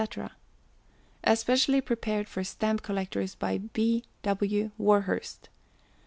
[1.37, 4.03] _Specially prepared for Stamp Collectors by B.
[4.23, 4.71] W.
[4.79, 5.47] WARHURST.